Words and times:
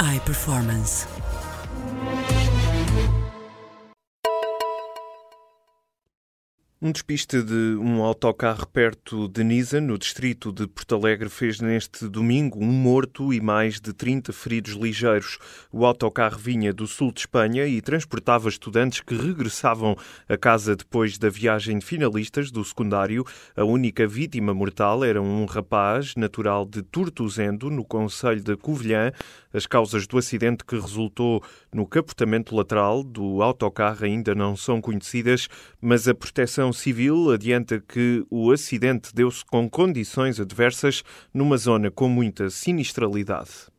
iPerformance. 0.00 1.19
Um 6.82 6.92
despiste 6.92 7.42
de 7.42 7.76
um 7.78 8.02
autocarro 8.02 8.66
perto 8.66 9.28
de 9.28 9.44
Nisa, 9.44 9.82
no 9.82 9.98
distrito 9.98 10.50
de 10.50 10.66
Porto 10.66 10.94
Alegre, 10.94 11.28
fez 11.28 11.60
neste 11.60 12.08
domingo 12.08 12.58
um 12.58 12.72
morto 12.72 13.34
e 13.34 13.38
mais 13.38 13.78
de 13.78 13.92
30 13.92 14.32
feridos 14.32 14.72
ligeiros. 14.72 15.36
O 15.70 15.84
autocarro 15.84 16.38
vinha 16.38 16.72
do 16.72 16.86
sul 16.86 17.12
de 17.12 17.20
Espanha 17.20 17.66
e 17.66 17.82
transportava 17.82 18.48
estudantes 18.48 19.02
que 19.02 19.14
regressavam 19.14 19.94
a 20.26 20.38
casa 20.38 20.74
depois 20.74 21.18
da 21.18 21.28
viagem 21.28 21.78
de 21.78 21.84
finalistas 21.84 22.50
do 22.50 22.64
secundário. 22.64 23.26
A 23.54 23.62
única 23.62 24.06
vítima 24.06 24.54
mortal 24.54 25.04
era 25.04 25.20
um 25.20 25.44
rapaz 25.44 26.14
natural 26.16 26.64
de 26.64 26.80
Tortuzendo, 26.80 27.68
no 27.68 27.84
Conselho 27.84 28.40
de 28.40 28.56
Covilhã. 28.56 29.12
As 29.52 29.66
causas 29.66 30.06
do 30.06 30.16
acidente 30.16 30.64
que 30.64 30.76
resultou 30.76 31.42
no 31.70 31.86
capotamento 31.86 32.56
lateral 32.56 33.02
do 33.02 33.42
autocarro 33.42 34.06
ainda 34.06 34.34
não 34.34 34.56
são 34.56 34.80
conhecidas, 34.80 35.46
mas 35.78 36.08
a 36.08 36.14
proteção 36.14 36.69
Civil 36.72 37.30
adianta 37.30 37.80
que 37.80 38.24
o 38.30 38.50
acidente 38.50 39.14
deu-se 39.14 39.44
com 39.44 39.68
condições 39.68 40.38
adversas 40.38 41.02
numa 41.32 41.56
zona 41.56 41.90
com 41.90 42.08
muita 42.08 42.50
sinistralidade. 42.50 43.69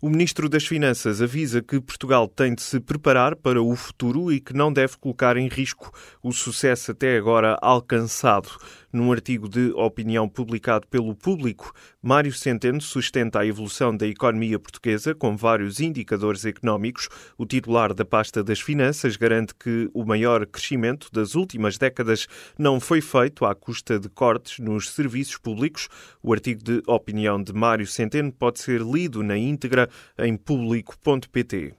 O 0.00 0.08
Ministro 0.08 0.48
das 0.48 0.64
Finanças 0.64 1.20
avisa 1.20 1.60
que 1.60 1.80
Portugal 1.80 2.28
tem 2.28 2.54
de 2.54 2.62
se 2.62 2.78
preparar 2.78 3.34
para 3.34 3.60
o 3.60 3.74
futuro 3.74 4.32
e 4.32 4.38
que 4.38 4.54
não 4.54 4.72
deve 4.72 4.96
colocar 4.96 5.36
em 5.36 5.48
risco 5.48 5.90
o 6.22 6.30
sucesso 6.30 6.92
até 6.92 7.16
agora 7.16 7.58
alcançado. 7.60 8.48
Num 8.90 9.12
artigo 9.12 9.48
de 9.48 9.70
opinião 9.72 10.26
publicado 10.26 10.86
pelo 10.86 11.14
Público, 11.14 11.74
Mário 12.00 12.32
Centeno 12.32 12.80
sustenta 12.80 13.40
a 13.40 13.46
evolução 13.46 13.94
da 13.94 14.06
economia 14.06 14.58
portuguesa 14.58 15.14
com 15.14 15.36
vários 15.36 15.78
indicadores 15.78 16.46
económicos. 16.46 17.08
O 17.36 17.44
titular 17.44 17.92
da 17.92 18.04
pasta 18.04 18.42
das 18.42 18.60
Finanças 18.60 19.16
garante 19.16 19.52
que 19.54 19.90
o 19.92 20.06
maior 20.06 20.46
crescimento 20.46 21.10
das 21.12 21.34
últimas 21.34 21.76
décadas 21.76 22.26
não 22.56 22.80
foi 22.80 23.02
feito 23.02 23.44
à 23.44 23.54
custa 23.54 23.98
de 23.98 24.08
cortes 24.08 24.58
nos 24.58 24.90
serviços 24.90 25.36
públicos. 25.36 25.88
O 26.22 26.32
artigo 26.32 26.62
de 26.62 26.82
opinião 26.86 27.42
de 27.42 27.52
Mário 27.52 27.86
Centeno 27.86 28.32
pode 28.32 28.60
ser 28.60 28.80
lido 28.80 29.22
na 29.22 29.36
íntegra 29.36 29.87
em 30.18 30.36
público.pt. 30.36 31.74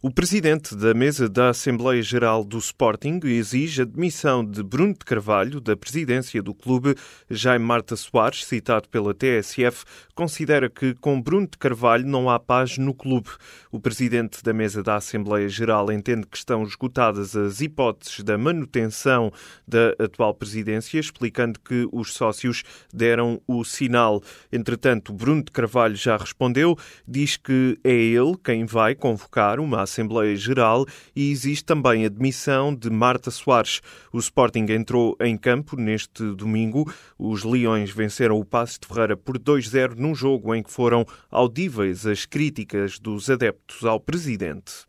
O 0.00 0.12
presidente 0.12 0.76
da 0.76 0.94
mesa 0.94 1.28
da 1.28 1.48
Assembleia 1.48 2.00
Geral 2.00 2.44
do 2.44 2.56
Sporting 2.58 3.18
exige 3.24 3.82
a 3.82 3.84
demissão 3.84 4.44
de 4.44 4.62
Bruno 4.62 4.92
de 4.92 5.00
Carvalho 5.00 5.60
da 5.60 5.76
presidência 5.76 6.40
do 6.40 6.54
clube. 6.54 6.94
Jaime 7.28 7.64
Marta 7.64 7.96
Soares, 7.96 8.44
citado 8.44 8.88
pela 8.88 9.12
TSF, 9.12 9.84
considera 10.14 10.70
que 10.70 10.94
com 10.94 11.20
Bruno 11.20 11.48
de 11.48 11.58
Carvalho 11.58 12.06
não 12.06 12.30
há 12.30 12.38
paz 12.38 12.78
no 12.78 12.94
clube. 12.94 13.28
O 13.72 13.80
presidente 13.80 14.40
da 14.40 14.52
mesa 14.52 14.84
da 14.84 14.94
Assembleia 14.94 15.48
Geral 15.48 15.90
entende 15.90 16.28
que 16.28 16.36
estão 16.36 16.62
esgotadas 16.62 17.34
as 17.34 17.60
hipóteses 17.60 18.22
da 18.22 18.38
manutenção 18.38 19.32
da 19.66 19.96
atual 19.98 20.32
presidência, 20.32 21.00
explicando 21.00 21.58
que 21.58 21.88
os 21.90 22.14
sócios 22.14 22.62
deram 22.94 23.42
o 23.48 23.64
sinal. 23.64 24.22
Entretanto, 24.52 25.12
Bruno 25.12 25.42
de 25.42 25.50
Carvalho 25.50 25.96
já 25.96 26.16
respondeu, 26.16 26.78
diz 27.04 27.36
que 27.36 27.76
é 27.82 27.90
ele 27.90 28.36
quem 28.44 28.64
vai 28.64 28.94
convocar 28.94 29.58
uma 29.58 29.87
Assembleia 29.88 30.36
Geral 30.36 30.86
e 31.16 31.30
existe 31.30 31.64
também 31.64 32.04
a 32.04 32.08
demissão 32.08 32.74
de 32.74 32.90
Marta 32.90 33.30
Soares. 33.30 33.80
O 34.12 34.18
Sporting 34.18 34.66
entrou 34.68 35.16
em 35.20 35.36
campo 35.36 35.76
neste 35.76 36.22
domingo. 36.34 36.92
Os 37.18 37.42
Leões 37.42 37.90
venceram 37.90 38.38
o 38.38 38.44
Passo 38.44 38.80
de 38.80 38.88
Ferreira 38.88 39.16
por 39.16 39.38
2-0 39.38 39.94
num 39.96 40.14
jogo 40.14 40.54
em 40.54 40.62
que 40.62 40.70
foram 40.70 41.04
audíveis 41.30 42.06
as 42.06 42.26
críticas 42.26 42.98
dos 42.98 43.30
adeptos 43.30 43.84
ao 43.84 43.98
presidente. 43.98 44.87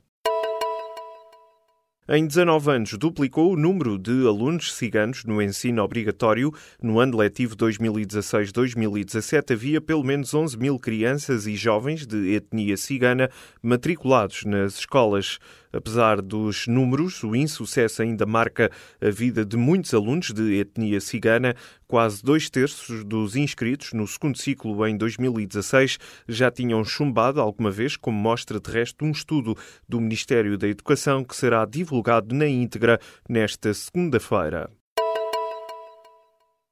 Em 2.12 2.26
19 2.26 2.72
anos, 2.72 2.94
duplicou 2.98 3.54
o 3.54 3.56
número 3.56 3.96
de 3.96 4.26
alunos 4.26 4.74
ciganos 4.74 5.24
no 5.26 5.40
ensino 5.40 5.84
obrigatório. 5.84 6.52
No 6.82 7.00
ano 7.00 7.16
letivo 7.16 7.56
2016-2017, 7.56 9.54
havia 9.54 9.80
pelo 9.80 10.04
menos 10.04 10.34
11 10.34 10.58
mil 10.58 10.80
crianças 10.80 11.46
e 11.46 11.56
jovens 11.56 12.08
de 12.08 12.34
etnia 12.34 12.76
cigana 12.78 13.30
matriculados 13.62 14.44
nas 14.44 14.80
escolas. 14.80 15.38
Apesar 15.72 16.22
dos 16.22 16.66
números, 16.68 17.24
o 17.24 17.36
insucesso 17.36 18.02
ainda 18.02 18.26
marca 18.26 18.72
a 19.00 19.10
vida 19.10 19.46
de 19.46 19.56
muitos 19.56 19.94
alunos 19.94 20.32
de 20.32 20.60
etnia 20.60 21.00
cigana. 21.00 21.56
Quase 21.88 22.24
dois 22.24 22.50
terços 22.50 23.04
dos 23.04 23.36
inscritos 23.36 23.94
no 23.94 24.08
segundo 24.08 24.38
ciclo 24.38 24.86
em 24.88 24.98
2016 24.98 26.00
já 26.28 26.50
tinham 26.50 26.84
chumbado 26.84 27.40
alguma 27.40 27.70
vez, 27.70 27.96
como 27.96 28.18
mostra 28.18 28.60
de 28.60 28.72
resto 28.72 29.06
um 29.06 29.12
estudo 29.12 29.56
do 29.88 30.02
Ministério 30.02 30.58
da 30.58 30.68
Educação 30.68 31.24
que 31.24 31.36
será 31.36 31.66
divulgado 31.66 32.34
na 32.34 32.48
íntegra 32.48 33.00
nesta 33.28 33.74
segunda-feira. 33.74 34.79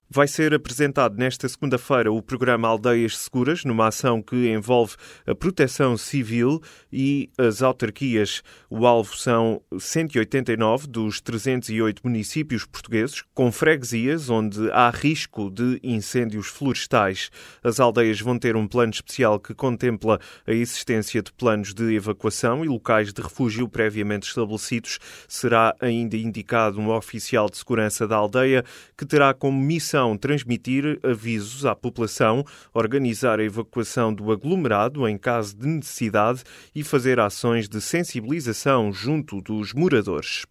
Vai 0.10 0.26
ser 0.26 0.54
apresentado 0.54 1.18
nesta 1.18 1.50
segunda-feira 1.50 2.10
o 2.10 2.22
programa 2.22 2.70
Aldeias 2.70 3.18
Seguras, 3.18 3.66
numa 3.66 3.88
ação 3.88 4.22
que 4.22 4.48
envolve 4.48 4.96
a 5.26 5.36
proteção 5.36 5.98
civil 5.98 6.62
e 6.90 7.30
as 7.38 7.62
autarquias. 7.62 8.42
O 8.70 8.88
alvo 8.88 9.18
são 9.18 9.62
189 9.78 10.88
dos 10.88 11.20
308 11.20 12.02
municípios 12.06 12.66
portugueses, 12.66 13.22
com 13.34 13.52
freguesias 13.52 14.30
onde 14.30 14.72
há 14.72 14.90
risco 14.90 15.52
de 15.52 15.78
incêndios 15.84 16.48
florestais. 16.48 17.30
As 17.62 17.78
aldeias 17.78 18.22
vão 18.22 18.40
ter 18.40 18.56
um 18.56 18.66
plano 18.66 18.94
especial 18.94 19.42
que 19.42 19.54
contempla 19.54 20.22
a 20.48 20.54
existência 20.54 21.22
de 21.22 21.34
planos 21.34 21.74
de 21.74 21.94
evacuação 21.94 22.64
e 22.64 22.70
locais 22.70 23.12
de 23.12 23.22
refúgio 23.22 23.68
previamente 23.68 24.30
estabelecidos. 24.30 25.00
Será 25.28 25.76
ainda 25.82 26.16
indicado 26.16 26.80
um 26.80 26.90
oficial 26.92 27.50
de 27.50 27.58
segurança 27.58 28.08
da 28.08 28.16
aldeia 28.16 28.64
que 28.98 29.06
terá 29.06 29.34
como 29.34 29.60
missão 29.62 29.97
missão 29.98 30.16
transmitir 30.16 31.00
avisos 31.02 31.66
à 31.66 31.76
população, 31.76 32.46
organizar 32.72 33.40
a 33.40 33.44
evacuação 33.44 34.14
do 34.14 34.32
aglomerado 34.32 35.08
em 35.08 35.18
caso 35.18 35.58
de 35.58 35.66
necessidade 35.66 36.44
e 36.76 36.84
fazer 36.84 37.20
ações 37.20 37.68
de 37.68 37.82
sensibilização 37.82 38.94
junto 38.94 39.42
dos 39.42 39.74
moradores. 39.74 40.46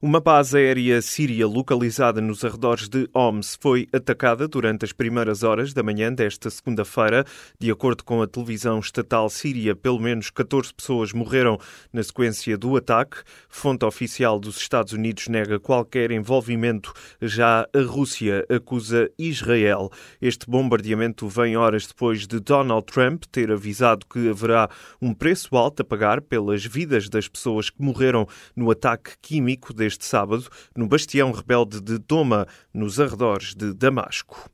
Uma 0.00 0.20
base 0.20 0.56
aérea 0.56 1.02
síria 1.02 1.44
localizada 1.44 2.20
nos 2.20 2.44
arredores 2.44 2.88
de 2.88 3.10
Homs 3.12 3.58
foi 3.60 3.88
atacada 3.92 4.46
durante 4.46 4.84
as 4.84 4.92
primeiras 4.92 5.42
horas 5.42 5.72
da 5.72 5.82
manhã 5.82 6.14
desta 6.14 6.48
segunda-feira. 6.50 7.24
De 7.58 7.68
acordo 7.68 8.04
com 8.04 8.22
a 8.22 8.28
televisão 8.28 8.78
estatal 8.78 9.28
síria, 9.28 9.74
pelo 9.74 9.98
menos 9.98 10.30
14 10.30 10.72
pessoas 10.72 11.12
morreram 11.12 11.58
na 11.92 12.00
sequência 12.00 12.56
do 12.56 12.76
ataque. 12.76 13.16
Fonte 13.48 13.84
oficial 13.84 14.38
dos 14.38 14.56
Estados 14.58 14.92
Unidos 14.92 15.26
nega 15.26 15.58
qualquer 15.58 16.12
envolvimento. 16.12 16.92
Já 17.20 17.68
a 17.74 17.80
Rússia 17.80 18.46
acusa 18.48 19.10
Israel. 19.18 19.90
Este 20.22 20.48
bombardeamento 20.48 21.26
vem 21.26 21.56
horas 21.56 21.88
depois 21.88 22.24
de 22.24 22.38
Donald 22.38 22.86
Trump 22.86 23.24
ter 23.32 23.50
avisado 23.50 24.06
que 24.06 24.28
haverá 24.28 24.70
um 25.02 25.12
preço 25.12 25.56
alto 25.56 25.82
a 25.82 25.84
pagar 25.84 26.20
pelas 26.20 26.64
vidas 26.64 27.08
das 27.08 27.26
pessoas 27.26 27.68
que 27.68 27.82
morreram 27.82 28.28
no 28.54 28.70
ataque 28.70 29.14
químico 29.20 29.74
este 29.88 30.04
sábado 30.04 30.46
no 30.76 30.86
bastião 30.86 31.32
rebelde 31.32 31.80
de 31.80 31.98
Doma, 31.98 32.46
nos 32.72 33.00
arredores 33.00 33.54
de 33.54 33.74
Damasco. 33.74 34.48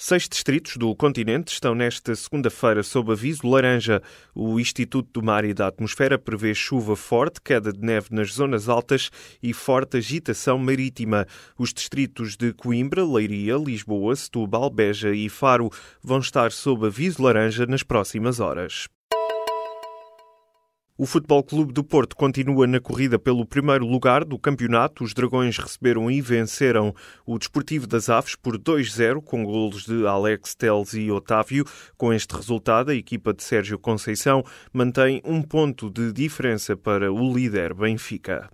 Seis 0.00 0.28
distritos 0.28 0.76
do 0.76 0.94
continente 0.94 1.52
estão 1.52 1.74
nesta 1.74 2.14
segunda-feira 2.14 2.84
sob 2.84 3.10
aviso 3.10 3.44
laranja. 3.48 4.00
O 4.32 4.60
Instituto 4.60 5.10
do 5.12 5.26
Mar 5.26 5.44
e 5.44 5.52
da 5.52 5.66
Atmosfera 5.66 6.16
prevê 6.16 6.54
chuva 6.54 6.94
forte, 6.94 7.40
queda 7.42 7.72
de 7.72 7.80
neve 7.80 8.06
nas 8.12 8.32
zonas 8.32 8.68
altas 8.68 9.10
e 9.42 9.52
forte 9.52 9.96
agitação 9.96 10.56
marítima. 10.56 11.26
Os 11.58 11.74
distritos 11.74 12.36
de 12.36 12.52
Coimbra, 12.52 13.04
Leiria, 13.04 13.56
Lisboa, 13.56 14.14
Setúbal, 14.14 14.70
Beja 14.70 15.12
e 15.12 15.28
Faro 15.28 15.68
vão 16.00 16.20
estar 16.20 16.52
sob 16.52 16.86
aviso 16.86 17.20
laranja 17.20 17.66
nas 17.66 17.82
próximas 17.82 18.38
horas. 18.38 18.86
O 21.00 21.06
Futebol 21.06 21.44
Clube 21.44 21.72
do 21.72 21.84
Porto 21.84 22.16
continua 22.16 22.66
na 22.66 22.80
corrida 22.80 23.20
pelo 23.20 23.46
primeiro 23.46 23.86
lugar 23.86 24.24
do 24.24 24.36
campeonato. 24.36 25.04
Os 25.04 25.14
Dragões 25.14 25.56
receberam 25.56 26.10
e 26.10 26.20
venceram 26.20 26.92
o 27.24 27.38
Desportivo 27.38 27.86
das 27.86 28.08
Aves 28.08 28.34
por 28.34 28.58
2-0, 28.58 29.22
com 29.22 29.44
golos 29.44 29.84
de 29.84 30.04
Alex 30.04 30.56
Teles 30.56 30.94
e 30.94 31.08
Otávio. 31.08 31.64
Com 31.96 32.12
este 32.12 32.34
resultado, 32.34 32.90
a 32.90 32.96
equipa 32.96 33.32
de 33.32 33.44
Sérgio 33.44 33.78
Conceição 33.78 34.42
mantém 34.72 35.22
um 35.24 35.40
ponto 35.40 35.88
de 35.88 36.12
diferença 36.12 36.76
para 36.76 37.12
o 37.12 37.32
líder 37.32 37.74
Benfica. 37.74 38.50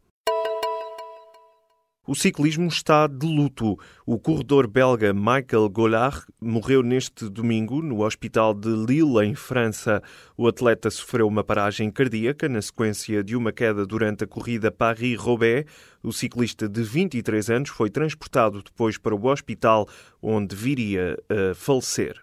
O 2.06 2.14
ciclismo 2.14 2.68
está 2.68 3.06
de 3.06 3.26
luto. 3.26 3.78
O 4.04 4.18
corredor 4.18 4.66
belga 4.66 5.14
Michael 5.14 5.70
Gollard 5.70 6.20
morreu 6.38 6.82
neste 6.82 7.30
domingo 7.30 7.80
no 7.80 8.04
hospital 8.04 8.52
de 8.52 8.68
Lille, 8.68 9.24
em 9.24 9.34
França. 9.34 10.02
O 10.36 10.46
atleta 10.46 10.90
sofreu 10.90 11.26
uma 11.26 11.42
paragem 11.42 11.90
cardíaca 11.90 12.46
na 12.46 12.60
sequência 12.60 13.24
de 13.24 13.34
uma 13.34 13.52
queda 13.52 13.86
durante 13.86 14.24
a 14.24 14.26
corrida 14.26 14.70
Paris-Roubaix. 14.70 15.64
O 16.02 16.12
ciclista 16.12 16.68
de 16.68 16.82
23 16.82 17.48
anos 17.48 17.70
foi 17.70 17.88
transportado 17.88 18.62
depois 18.62 18.98
para 18.98 19.14
o 19.14 19.26
hospital, 19.26 19.88
onde 20.20 20.54
viria 20.54 21.16
a 21.30 21.54
falecer. 21.54 22.22